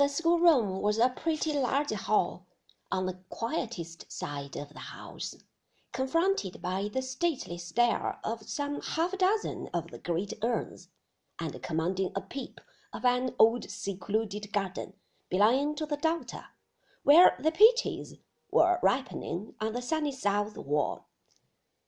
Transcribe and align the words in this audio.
The 0.00 0.08
schoolroom 0.08 0.80
was 0.80 0.96
a 0.96 1.10
pretty 1.10 1.52
large 1.52 1.90
hall, 1.90 2.46
on 2.90 3.04
the 3.04 3.20
quietest 3.28 4.10
side 4.10 4.56
of 4.56 4.70
the 4.70 4.78
house, 4.78 5.34
confronted 5.92 6.62
by 6.62 6.88
the 6.88 7.02
stately 7.02 7.58
stare 7.58 8.18
of 8.24 8.48
some 8.48 8.80
half 8.80 9.18
dozen 9.18 9.68
of 9.74 9.90
the 9.90 9.98
great 9.98 10.32
urns, 10.42 10.88
and 11.38 11.62
commanding 11.62 12.12
a 12.16 12.22
peep 12.22 12.62
of 12.94 13.04
an 13.04 13.34
old 13.38 13.68
secluded 13.70 14.50
garden 14.54 14.94
belonging 15.28 15.74
to 15.74 15.84
the 15.84 15.98
doctor, 15.98 16.46
where 17.02 17.36
the 17.38 17.52
peaches 17.52 18.14
were 18.50 18.80
ripening 18.82 19.54
on 19.60 19.74
the 19.74 19.82
sunny 19.82 20.12
south 20.12 20.56
wall. 20.56 21.08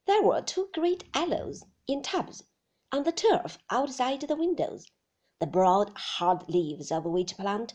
There 0.04 0.22
were 0.22 0.42
two 0.42 0.68
great 0.74 1.04
aloes 1.14 1.64
in 1.86 2.02
tubs 2.02 2.44
on 2.92 3.04
the 3.04 3.12
turf 3.12 3.56
outside 3.70 4.20
the 4.20 4.36
windows, 4.36 4.86
the 5.40 5.46
broad 5.46 5.96
hard 5.96 6.46
leaves 6.50 6.92
of 6.92 7.06
which 7.06 7.38
plant 7.38 7.72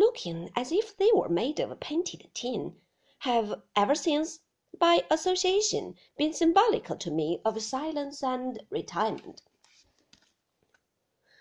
looking 0.00 0.50
as 0.56 0.72
if 0.72 0.96
they 0.96 1.12
were 1.12 1.28
made 1.28 1.60
of 1.60 1.78
painted 1.78 2.26
tin, 2.32 2.74
have 3.18 3.62
ever 3.76 3.94
since, 3.94 4.40
by 4.78 5.04
association, 5.10 5.94
been 6.16 6.32
symbolical 6.32 6.96
to 6.96 7.10
me 7.10 7.38
of 7.44 7.60
silence 7.60 8.22
and 8.22 8.64
retirement. 8.70 9.42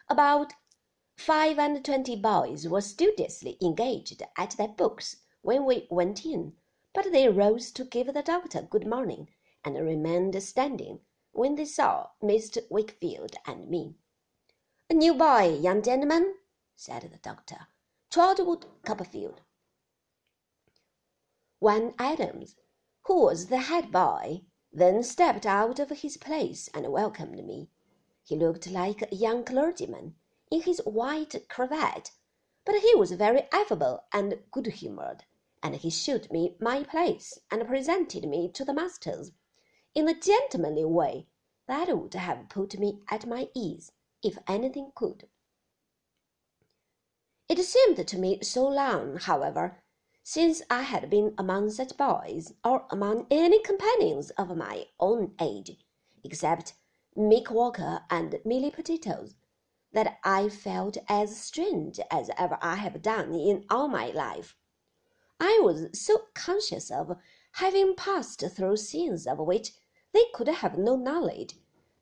About 0.09 0.52
five 1.16 1.58
and 1.58 1.86
twenty 1.86 2.17
boys 2.17 2.67
were 2.67 2.81
studiously 2.81 3.58
engaged 3.62 4.22
at 4.36 4.52
their 4.58 4.67
books 4.67 5.22
when 5.41 5.64
we 5.64 5.88
went 5.89 6.26
in, 6.26 6.58
but 6.94 7.14
they 7.14 7.30
rose 7.30 7.72
to 7.72 7.86
give 7.86 8.14
the 8.14 8.22
doctor 8.22 8.62
good 8.62 8.86
morning, 8.86 9.30
and 9.64 9.78
remained 9.78 10.44
standing 10.44 11.00
when 11.31 11.55
they 11.55 11.64
saw 11.64 12.09
Mr. 12.22 12.70
Wickfield 12.70 13.36
and 13.45 13.70
me. 13.70 13.95
"A 14.89 14.94
new 14.94 15.14
boy, 15.14 15.58
young 15.62 15.81
gentlemen," 15.81 16.36
said 16.76 17.03
the 17.03 17.20
doctor. 17.20 17.67
Trotwood 18.12 18.66
Copperfield. 18.84 19.41
One 21.59 21.94
Adams, 22.00 22.56
who 23.03 23.22
was 23.22 23.50
the 23.50 23.59
head 23.59 23.92
boy, 23.92 24.45
then 24.72 25.03
stepped 25.03 25.45
out 25.45 25.78
of 25.78 25.92
his 25.92 26.17
place 26.17 26.70
and 26.73 26.92
welcomed 26.92 27.45
me. 27.45 27.70
He 28.23 28.36
looked 28.36 28.66
like 28.66 29.03
a 29.03 29.16
young 29.16 29.45
clergyman 29.45 30.16
in 30.50 30.64
his 30.64 30.80
white 30.86 31.36
cravat, 31.50 32.09
but 32.66 32.80
he 32.80 32.95
was 32.95 33.11
very 33.11 33.48
affable 33.52 34.03
and 34.11 34.42
good 34.50 34.66
humoured, 34.66 35.26
and 35.61 35.76
he 35.76 35.92
showed 35.92 36.31
me 36.31 36.58
my 36.59 36.83
place 36.83 37.38
and 37.52 37.67
presented 37.67 38.28
me 38.28 38.50
to 38.53 38.66
the 38.66 38.73
masters 38.73 39.33
in 39.94 40.09
a 40.09 40.20
gentlemanly 40.20 40.83
way 40.86 41.28
that 41.67 41.95
would 41.95 42.16
have 42.16 42.50
put 42.50 42.80
me 42.80 43.03
at 43.11 43.28
my 43.28 43.52
ease 43.53 43.92
if 44.23 44.39
anything 44.48 44.92
could. 44.95 45.30
It 47.50 47.58
seemed 47.64 48.08
to 48.08 48.17
me 48.19 48.44
so 48.44 48.67
long, 48.67 49.17
however, 49.17 49.81
since 50.23 50.61
I 50.69 50.83
had 50.83 51.09
been 51.09 51.33
among 51.36 51.72
such 51.72 51.97
boys, 51.97 52.53
or 52.64 52.86
among 52.92 53.25
any 53.31 53.59
companions 53.64 54.30
of 54.38 54.55
my 54.55 54.86
own 55.00 55.33
age, 55.42 55.83
except 56.23 56.75
Mick 57.17 57.50
Walker 57.50 58.03
and 58.11 58.39
Mealy 58.45 58.70
Potatoes, 58.70 59.33
that 59.94 60.20
I 60.23 60.47
felt 60.50 60.97
as 61.08 61.42
strange 61.42 62.00
as 62.11 62.30
ever 62.38 62.59
I 62.61 62.75
have 62.75 63.02
done 63.02 63.33
in 63.33 63.66
all 63.67 63.88
my 63.88 64.11
life. 64.11 64.55
I 65.39 65.59
was 65.64 65.88
so 66.00 66.25
conscious 66.36 66.92
of 66.92 67.17
having 67.53 67.95
passed 67.95 68.42
through 68.42 68.77
scenes 68.77 69.25
of 69.25 69.39
which 69.39 69.73
they 70.11 70.25
could 70.36 70.50
have 70.50 70.77
no 70.77 70.95
knowledge, 70.95 71.55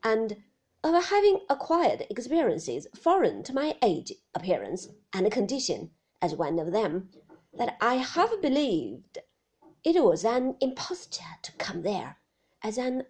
and 0.03 0.44
of 0.83 1.03
having 1.06 1.39
acquired 1.50 2.06
experiences 2.09 2.88
foreign 2.95 3.44
to 3.44 3.53
my 3.53 3.78
age, 3.81 4.14
appearance, 4.36 4.88
and 5.14 5.31
condition 5.31 5.92
as 6.22 6.36
one 6.36 6.59
of 6.59 6.72
them, 6.72 7.09
that 7.53 7.78
I 7.81 7.95
half 7.95 8.31
believed 8.42 9.17
it 9.84 10.03
was 10.03 10.23
an 10.23 10.56
imposture 10.61 11.23
to 11.44 11.52
come 11.53 11.81
there 11.81 12.17
as 12.64 12.78
an 12.78 13.03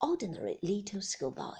ordinary 0.00 0.58
little 0.62 1.02
schoolboy. 1.02 1.58